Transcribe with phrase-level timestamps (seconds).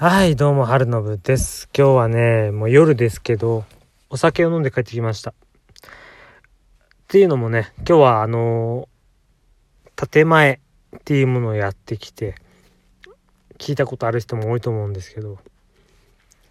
[0.00, 1.68] はい、どうも、春の部です。
[1.76, 3.64] 今日はね、もう夜ですけど、
[4.10, 5.32] お酒を飲んで帰ってきました。
[5.32, 5.34] っ
[7.08, 10.60] ていうのもね、今日はあのー建前
[10.96, 12.36] っていうものをやってきて、
[13.58, 15.38] 聞いたことある人も多いと思うんですけど、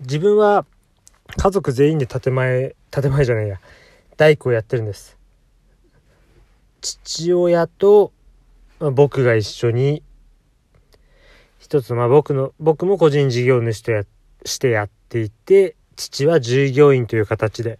[0.00, 0.66] 自分は
[1.36, 3.60] 家族全員で建前、建前じゃないや、
[4.16, 5.16] 大工をやってるんです。
[6.80, 8.10] 父親と
[8.80, 10.02] 僕が一緒に
[11.58, 14.04] 一つまあ僕の僕も個人事業主とや
[14.44, 17.78] してやっていて父は従業員という形で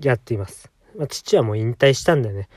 [0.00, 2.48] やっています、まあ、父はもう引退したんでね。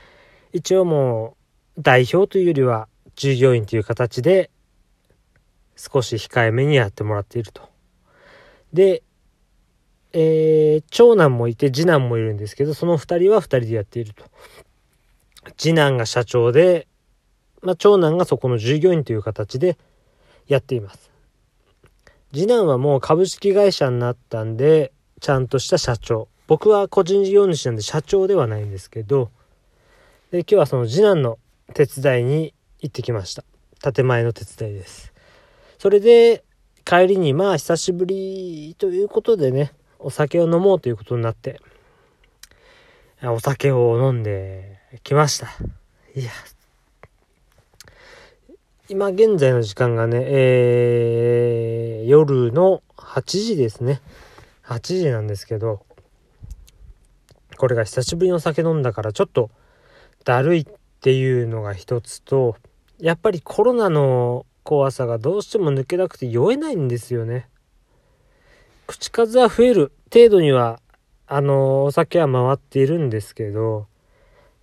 [0.52, 1.36] 一応も
[1.76, 4.50] う代表というよりは従業員という形で
[5.76, 7.68] 少し控えめにやってもらっていると。
[8.72, 9.02] で
[10.12, 14.24] えー長男もいて次男もいるんですけどその2人は2人でやっていると。
[15.56, 16.86] 次男が社長で、
[17.62, 19.78] まあ、長男がそこの従業員という形で
[20.48, 21.10] やっています。
[22.32, 26.28] 次男はもう株式会社になったんでちゃんとした社長。
[26.46, 29.30] 僕は個人事業主なんで社長ではないんですけど
[30.32, 31.38] で今日はその次男の
[31.72, 33.44] 手伝いに行ってきました。
[33.92, 35.12] 建前の手伝いです。
[35.78, 36.44] それで
[36.84, 41.60] 帰りにまあ久しぶりということでねお酒を飲もうということになって
[43.22, 45.48] お酒を飲んできました。
[46.14, 46.30] いや
[48.92, 54.02] 今現在の時間がね、えー、夜の8時ですね。
[54.64, 55.86] 8時なんですけど、
[57.56, 59.48] これが久しぶりの酒飲んだからちょっと
[60.26, 60.66] だるいっ
[61.00, 62.56] ていうのが一つと、
[62.98, 67.48] やっぱりコロナの怖さがどうしても抜けなくて酔えないんですよね。
[68.86, 70.80] 口数は増える程度には、
[71.26, 73.86] あの、お酒は回っているんですけど、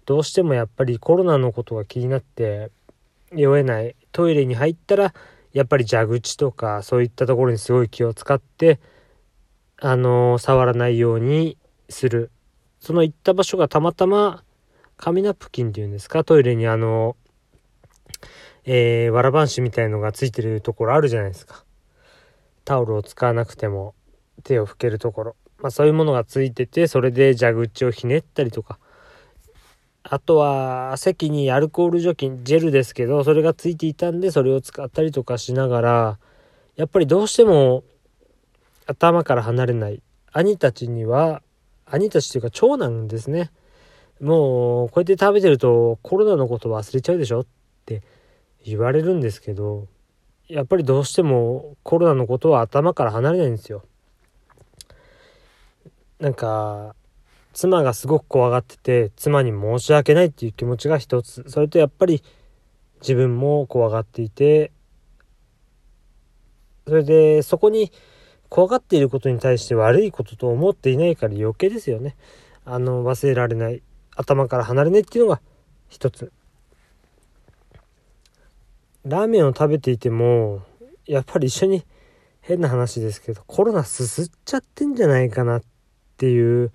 [0.06, 2.70] どうしてもやっぱりコロナのことが気になって
[3.32, 5.14] 酔えないトイレに入ったら
[5.54, 8.80] やっぱり蛇口とかそういったところにすごい気を使って
[9.80, 11.58] あの触らないように
[11.90, 12.32] する。
[12.80, 14.44] その行った場所がたまたま
[14.98, 16.24] 紙ナプキンっていうんですか？
[16.24, 17.16] トイレにあの
[18.66, 21.64] えー、わらばんしみたいのがついてるところあるじゃないですか。
[22.66, 23.96] タオルを使わなくても
[24.44, 25.36] 手を拭けるところ。
[25.58, 28.80] まあそういうものがついててそれで蛇口をひねったりとか
[30.12, 36.20] あとは席にアルコール除菌ジェルですけどそれがついていたんでそれを使ったりとかしながら
[36.76, 37.84] やっぱりどうしても
[38.88, 40.02] 頭から離れない
[40.34, 41.44] 兄たちには
[41.86, 43.52] 兄たちというか長男ですね。
[44.20, 47.46] もうこうやって食べてるとコロナのこと忘れちゃうでしょっ
[47.86, 48.02] て
[48.66, 49.88] 言われるんですけど
[50.48, 53.84] やっぱりどうしてもコロナのことは頭から離れないんですよ。
[56.20, 56.96] なんか
[57.54, 61.44] 妻がすごく怖がってて妻に申し訳ないっていう気持ちが一つ。
[61.48, 62.24] それとやっぱり
[63.02, 64.72] 自分も怖がっていて
[66.88, 67.92] それでそこに
[68.50, 72.16] 怖がっていることに対して悪いことと思っていないから余計ですよね。
[72.66, 73.82] あの忘れられない。
[74.16, 75.42] 頭から離れないっていうのが
[75.88, 76.32] 一つ。
[79.06, 80.62] ラーメンを食べていても
[81.06, 81.86] やっぱり一緒に
[82.42, 85.64] 変な話ですけどコロナすすっちゃってんじゃないかなっ
[86.18, 86.72] ていう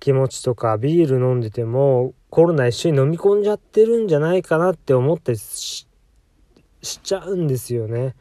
[0.00, 5.86] 気持ちとかビール飲んでてもコロナ一緒に飲み込んじゃってるんじゃないかなって思ってし
[6.82, 8.14] ちゃうんですよね。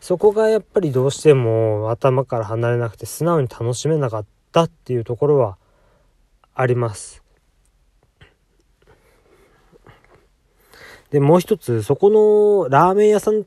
[0.00, 5.56] そこがやっぱりどうしても頭から離れなくて素直に楽しめなかったっていうところは
[6.54, 7.22] あります。
[11.10, 13.46] でもう一つそこのラーメン屋さん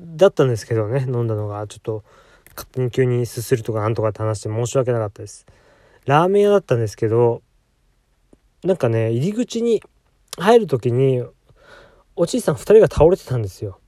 [0.00, 2.04] だったんですけどね飲んだのがちょっと
[2.50, 5.44] 勝手に急にすするとかなんとかって話して申し訳なかったです。
[6.06, 7.42] ラーメン屋だったんですけど
[8.64, 9.82] なんかね入り口に
[10.38, 11.24] 入る時に
[12.16, 13.78] おじいさん2人が倒れてたんですよ。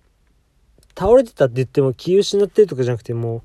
[0.98, 3.42] 倒れてたって言っても気失ってるとかじゃなくてもう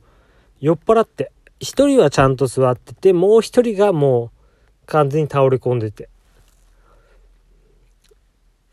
[0.59, 6.09] 酔っ払って1人はちゃんと座っててもう1人がもう完全に倒れ込んでて。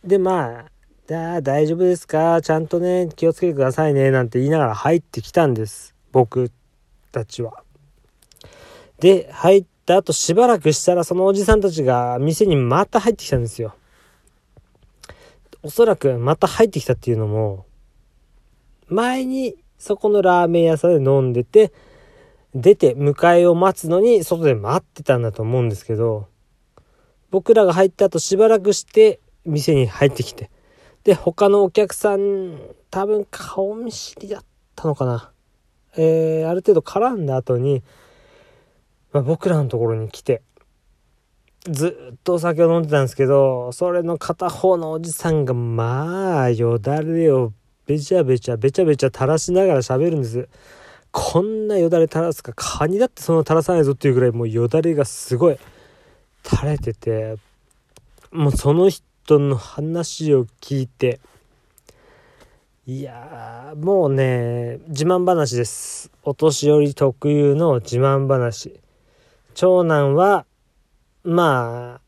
[0.04, 0.70] でまあ
[1.06, 2.40] だ大丈夫ですか？
[2.42, 6.50] ちゃんとね気をつけてくださいねなんて言いながら入ってきたんです僕
[7.12, 7.62] たちは。
[9.00, 13.74] で入った後しばらくしたらそのおじさんたちが店にまた入ってきたんですよ。
[15.62, 17.64] おそらくまた入ってきたっていうのも
[18.86, 21.72] 前にそこのラーメン屋さんで飲んでて
[22.54, 26.28] 出て迎えを待つのに外で待ってたんだと思うんですけど
[27.30, 30.50] 僕らが入った後しばらくして店に入ってきて
[31.02, 32.58] で他のお客さん
[32.90, 34.44] 多分顔見知りだっ
[34.76, 35.30] たのかな
[35.96, 37.82] えー、ある程度絡んだ後に
[39.14, 40.42] まあ、僕らのところに来て
[41.70, 47.52] ずっとお酒を飲んでたんですけどそれの片方のおじさんがまあよだれを
[47.86, 50.48] べちゃべちゃべちゃべちゃ垂らしながら喋るんです。
[51.12, 55.58] こんなよだれ垂らすかカニだってそんな垂らさないぞっていうぐらいもうよだれがすごい
[56.44, 57.36] 垂れてて
[58.32, 61.20] もうその人の話を聞いて
[62.86, 66.10] いやもうね自慢話です。
[66.24, 68.83] お年寄り特有の自慢話。
[69.54, 70.46] 長男は
[71.22, 72.00] ま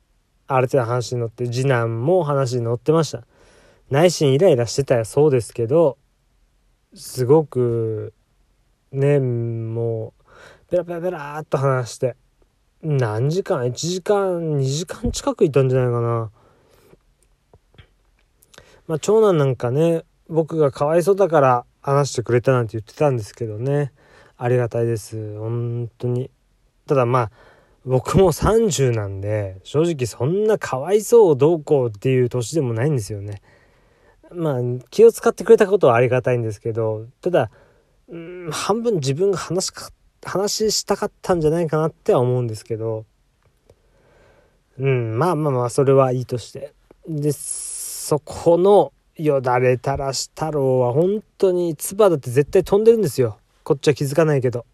[0.49, 3.25] あある程度話に乗って次男も話に乗ってました。
[3.91, 5.97] 内心イライラしてたらそうですけど
[6.95, 8.13] すごく
[8.93, 12.17] ねもうペラペラペラーっと話して
[12.83, 16.31] 何時間1時間2時間近くいたんじゃないかな。
[18.87, 23.93] まあ長男なんかね僕がかわいそうだから話してくれたなんて言ってたんですけどね。
[24.37, 25.39] ありがたいです。
[25.39, 26.31] 本当に。
[26.87, 27.31] ただまあ
[27.85, 33.43] 僕も30なんで正直そんなかわいそうどうこうっていう年でもないんですよね。
[34.33, 34.61] まあ
[34.91, 37.50] 気を使ってくれたことはありがたいんですけどただ
[38.09, 39.91] うん半分自分が話しか
[40.25, 43.05] 話したかったんじゃないかなっては思うんですけど。
[44.79, 46.73] うんまあまあまあそれはいいとして。
[47.09, 53.38] でそこのよだれ垂らし太郎は本当に唾だって絶対飛んでるんですよ。
[53.62, 54.67] こっちは気づかないけど。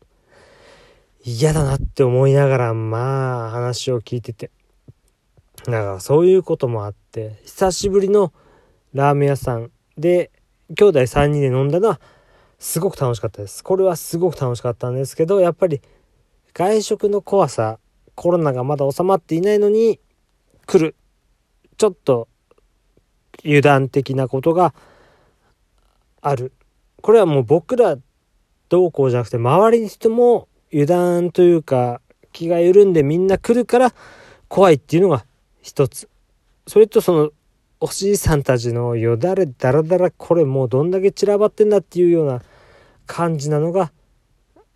[1.24, 4.50] 嫌だなって思いながらまあ話を聞いてて。
[5.64, 8.32] だからそういうこともあって久しぶりの
[8.94, 10.32] ラーメン屋さんで
[10.76, 12.00] 兄弟3人で飲んだのは
[12.58, 13.62] すごく楽しかったです。
[13.62, 15.80] これはすごく楽しかったんですけどやっぱり
[16.52, 17.78] 外食の怖さ
[18.14, 20.00] コロナがまだ収まっていないのに
[20.66, 20.96] 来る。
[21.76, 22.28] ちょっと
[23.44, 24.74] 油断的なことが
[26.20, 26.52] ある。
[27.00, 27.96] これはもう僕ら
[28.68, 32.00] どうこうじゃなくて周りの人も油断というか
[32.32, 33.94] 気が緩んでみんな来るから
[34.48, 35.24] 怖いっていうのが
[35.60, 36.08] 一つ。
[36.66, 37.30] それとその
[37.80, 42.42] おじいさんたちのよだれだらだらこれもうどんだけ散らばってんだっていうような
[43.06, 43.92] 感じなのが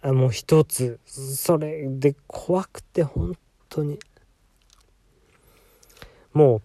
[0.02, 0.98] もう一つ。
[1.06, 3.36] それで怖くて本
[3.68, 3.98] 当に。
[6.32, 6.56] も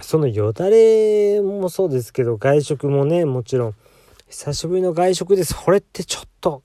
[0.00, 3.74] うそのよだれもそうですけど外食もねもちろん。
[4.28, 6.62] 久しぶりの外食でそれってちょっと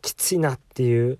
[0.00, 1.18] きついなっていう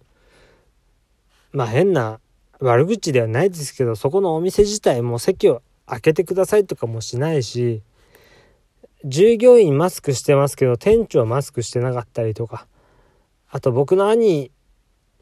[1.53, 2.21] まあ変な
[2.61, 7.83] 悪口ではないですけどそこのお店自体も席を開けてくださいとかもしないし
[9.05, 12.67] 従業員マスクしてますけど店長はマスクしてなかったりとか
[13.51, 14.51] あと僕の兄、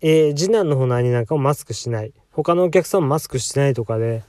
[0.02, 4.22] えー、次男の方の兄なんかもマスクしない他のお客さんもマスクしてないとかで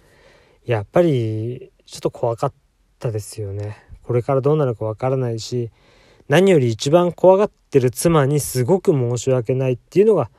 [0.65, 2.53] やっぱりちょっと怖かっ
[2.99, 3.77] たですよね。
[4.03, 5.71] これからどうなるかわからないし
[6.27, 10.29] 何より一番怖がってる妻にすごく申し訳ないっていうのが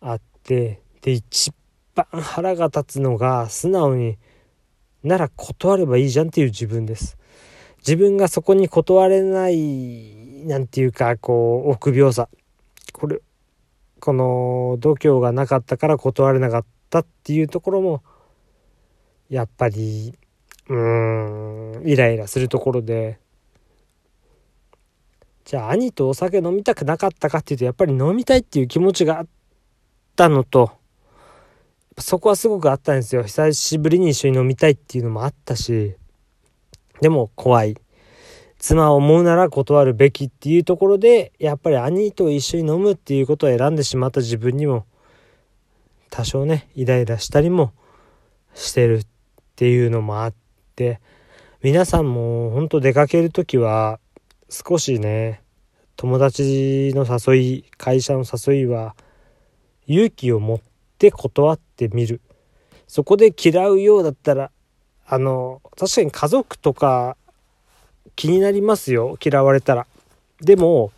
[0.00, 1.52] あってで一
[1.94, 4.18] 番腹が立つのが素直に
[5.02, 7.16] なら断ればいいじゃんっていう自分です。
[7.78, 12.28] 自分がそこに断れないなんていうかこう臆病さ
[12.92, 13.20] これ
[14.00, 18.02] この度胸がなかったから断れなかったっていうところも
[19.28, 20.14] やっぱり
[20.68, 23.18] うーんイライラするところで
[25.48, 29.26] じゃあ兄とお酒飲みたくなかったかっていうとやっぱり飲みたいっていう気持ちがあっ
[30.14, 30.72] たのと
[31.96, 33.22] そこはすごくあったんですよ。
[33.22, 35.96] 久しぶりに一緒に飲みたいっていうのもあったし
[37.00, 37.78] でも怖い。
[38.58, 44.84] 妻を思うなら断るべきっていうところでやっぱり兄と一緒に飲むっていうことを選んでしまった自分にも
[46.10, 47.72] 多少ねイライラしたりも
[48.52, 49.06] してるっ
[49.56, 50.34] ていうのもあっ
[50.76, 51.00] て
[51.62, 53.98] 皆さんも本当出かける時は
[54.48, 55.42] 少しね
[55.96, 58.94] 友達の誘い会社の誘いは
[59.86, 60.60] 勇気を持っ
[60.98, 62.20] て断ってみる。
[62.86, 64.50] そこで嫌うようだったら
[65.06, 67.16] あの確かに家族とか
[68.16, 69.18] 気になりますよ。
[69.24, 69.86] 嫌われたら。
[70.40, 70.92] でも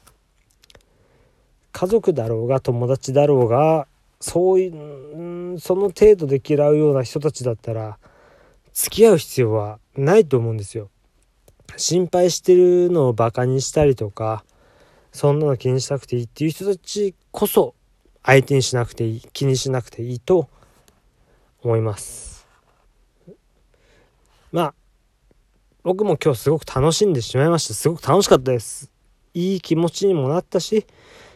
[1.73, 3.87] 家族だろうが友達だろうが
[4.21, 7.99] そういうその程度で嫌うような人たちだったら
[8.75, 10.90] 付き合う必要はないと思うんですよ。
[11.77, 14.45] 心配してるのをバカにしたりとか
[15.12, 17.75] そんなの気にしなくていいっていう人たちこそ
[18.23, 20.49] 相手にしなくていい気にしなくていいと
[21.62, 22.47] 思います。
[24.53, 24.75] まあ
[25.83, 27.75] 僕も今日すごく楽しんでしまいました。
[27.75, 28.91] すごく楽しかったです。
[29.33, 30.87] いい気持ちにもなったし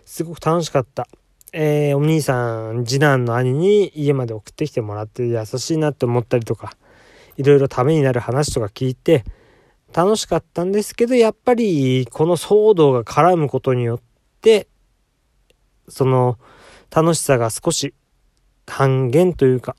[0.04, 1.08] すごく楽しかった。
[1.52, 6.72] えー、お兄さん次男の兄に家まで送ってきてもらって優しいなって思ったりとか
[7.36, 9.24] いろいろためになる話とか聞いて
[9.94, 14.00] 楽しかったんですけどやっぱりこの騒動が絡むことによっ
[14.40, 14.66] て
[15.88, 16.36] その
[16.90, 17.94] 楽しさが少し
[18.66, 19.76] 半減というか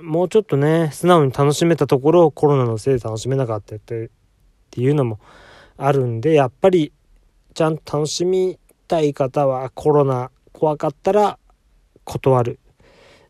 [0.00, 4.10] もうちょっとね素直に楽しめたところをコロナのせいで楽しめなかったって
[4.76, 5.20] いうのも
[5.76, 6.92] あるんでやっぱり
[7.52, 11.38] ちゃんと楽しみたい方はコロナ怖かったら
[12.04, 12.58] 断る。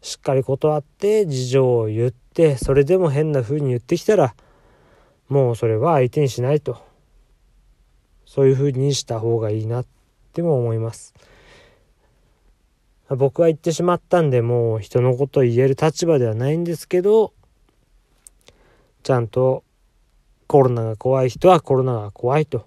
[0.02, 4.36] しっかり断って事情を言ってそれでも変な風に言ってきたら
[5.28, 6.84] もうそれは相手にしないと。
[8.26, 9.86] そういう風にした方がいいなっ
[10.32, 11.14] ても思います。
[13.08, 17.32] 僕は言ってしまったんでもう人のこと言える立場ではないんですけど
[19.04, 19.62] ちゃんと
[20.48, 22.66] コロナが怖い人はコロナが怖いと、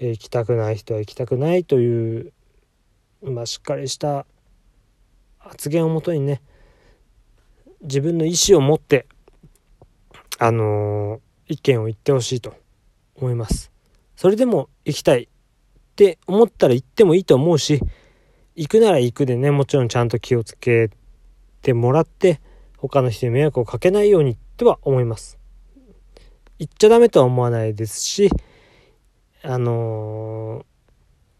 [0.00, 2.32] え行きたくない人は行きたくないという、
[3.22, 4.26] まあ、しっかりした
[5.38, 6.42] 発言をもとにね
[7.82, 9.06] 自分の意思を持って
[10.38, 12.54] あの、意見を言ってほしいと
[13.16, 13.70] 思います。
[14.16, 15.28] それでも行きたいっ
[15.96, 17.80] て思ったら行ってもいいと思うし
[18.56, 20.90] 行くなら行くでねもちろんちゃんと気をつけ
[21.62, 22.40] てもらって
[22.78, 25.38] 他の人に迷惑をかけないようにとは思います。
[26.58, 28.30] 行っちゃダメとは思わないですし
[29.42, 30.64] あの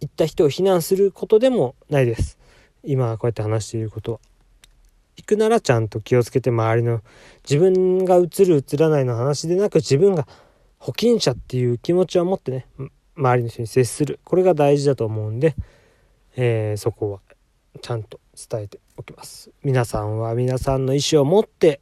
[0.00, 2.38] ー、行った人を非難することでもないです。
[2.82, 4.20] 今こうやって話していることは。
[5.16, 7.02] 行くならちゃんと気をつけて周りの
[7.48, 10.26] 自分が映る映らないの話でなく自分が
[10.78, 12.66] 保菌者っていう気持ちを持ってね
[13.16, 14.20] 周りの人に接する。
[14.24, 15.54] これが大事だと思うんで、
[16.36, 17.20] えー、そこは
[17.80, 19.50] ちゃんと伝えておきます。
[19.62, 21.80] 皆さんは皆さんの意思を持って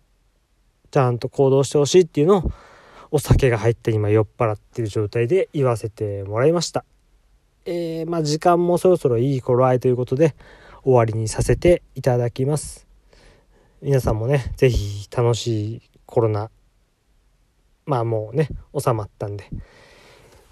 [0.90, 2.50] ちゃんと行動してほしいっていうのを
[3.10, 6.84] お酒が入って今酔っ払ってる状態で言わせてもらいました。
[7.64, 10.34] えー、まあ時間もそろそろいい頃合いということで
[10.82, 12.91] 終わりにさせていただきます。
[13.82, 16.50] 皆さんもね是非楽しいコロナ
[17.84, 18.48] まあもうね
[18.78, 19.48] 収まったんで、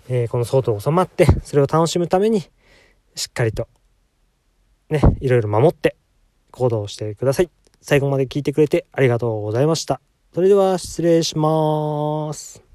[0.08, 2.40] えー、この相当収まってそれを楽しむために
[3.14, 3.68] しっかりと
[4.88, 5.96] ねいろいろ守って
[6.50, 7.50] 行動してください。
[7.80, 10.00] 最後まで聞いてくれてありがとうございました。
[10.34, 12.69] それでは失礼します。